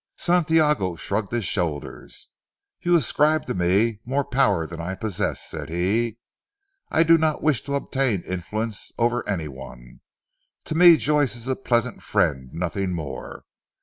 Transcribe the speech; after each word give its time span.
Santiago 0.17 0.95
shrugged 0.95 1.31
his 1.31 1.45
shoulders. 1.45 2.29
"You 2.81 2.97
ascribe 2.97 3.45
to 3.45 3.53
me 3.53 3.99
more 4.03 4.25
power 4.25 4.65
than 4.65 4.81
I 4.81 4.95
possess," 4.95 5.43
said 5.47 5.69
he, 5.69 6.17
"I 6.89 7.03
do 7.03 7.19
not 7.19 7.43
wish 7.43 7.61
to 7.65 7.75
obtain 7.75 8.23
influence 8.23 8.91
over 8.97 9.21
any 9.29 9.47
one. 9.47 10.01
To 10.65 10.73
me 10.73 10.97
Joyce 10.97 11.35
is 11.35 11.47
a 11.47 11.55
pleasant 11.55 12.01
friend, 12.01 12.49
nothing 12.51 12.93
more. 12.93 13.45